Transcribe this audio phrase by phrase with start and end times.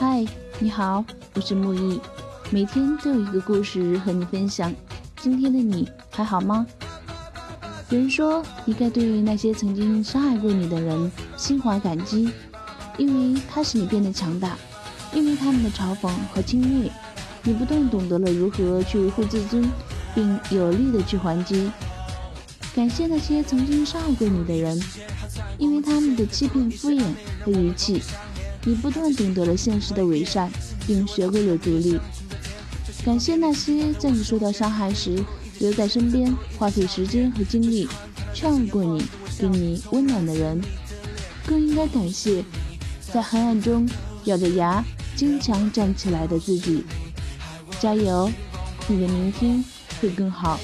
[0.00, 0.24] 嗨，
[0.60, 1.04] 你好，
[1.34, 2.00] 我是木易，
[2.50, 4.72] 每天都有一个故事和你分享。
[5.20, 6.64] 今天的你还好吗？
[7.90, 12.30] 有人说，你该对那些曾经伤害过你的人心怀感激，
[12.96, 14.56] 因为他使你变得强大，
[15.12, 16.88] 因为他们的嘲讽和轻蔑，
[17.42, 19.68] 你不断懂得了如何去维护自尊，
[20.14, 21.72] 并有力的去还击。
[22.72, 24.80] 感谢那些曾经伤害过你的人，
[25.58, 27.02] 因为他们的欺骗、敷衍
[27.44, 28.00] 和遗弃。
[28.64, 30.50] 你不断懂得了现实的伪善，
[30.86, 31.98] 并学会了独立。
[33.04, 35.22] 感谢那些在你受到伤害时
[35.60, 37.88] 留在身边，花费时间和精力
[38.34, 39.04] 劝过你、
[39.38, 40.60] 给你温暖的人。
[41.46, 42.44] 更应该感谢
[43.12, 43.88] 在黑暗中
[44.24, 44.84] 咬着牙
[45.16, 46.84] 坚强站起来的自己。
[47.80, 48.30] 加油，
[48.86, 49.64] 你的明天
[50.00, 50.60] 会更好。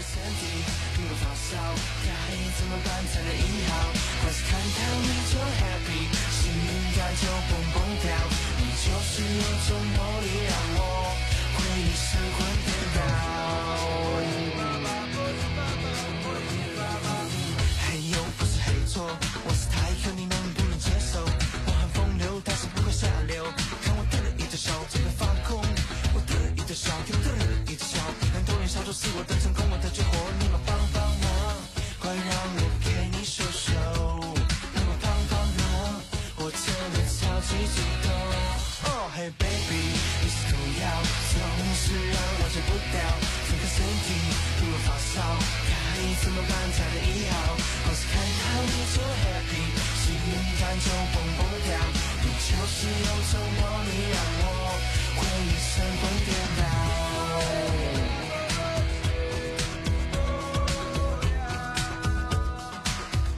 [0.00, 0.64] 身体
[0.96, 1.56] 突然发烧，
[2.04, 2.10] 该
[2.56, 3.70] 怎么办才能医好？
[4.22, 7.59] 或是看到你就 happy，幸运感就不。
[37.18, 38.12] 超级主动
[38.86, 39.82] 哦 hey baby
[40.22, 40.84] 你是毒药
[41.32, 41.34] 总
[41.74, 42.96] 是让我戒不掉
[43.48, 44.08] 整个身体
[44.62, 45.14] 因为发烧
[45.66, 45.72] 该
[46.22, 47.34] 怎么办才能医好
[47.88, 48.39] ？oh 看开